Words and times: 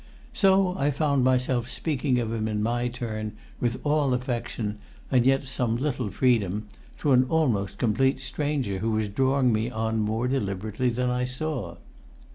So 0.33 0.75
I 0.79 0.89
found 0.89 1.23
myself 1.23 1.69
speaking 1.69 2.17
of 2.17 2.33
him 2.33 2.47
in 2.47 2.63
my 2.63 2.87
turn, 2.87 3.33
with 3.59 3.79
all 3.83 4.15
affection 4.15 4.79
and 5.11 5.27
yet 5.27 5.45
some 5.45 5.77
little 5.77 6.09
freedom, 6.09 6.65
to 7.01 7.11
an 7.11 7.27
almost 7.29 7.77
complete 7.77 8.19
stranger 8.19 8.79
who 8.79 8.89
was 8.89 9.09
drawing 9.09 9.53
me 9.53 9.69
on 9.69 9.99
more 9.99 10.27
deliberately 10.27 10.89
than 10.89 11.11
I 11.11 11.25
saw. 11.25 11.75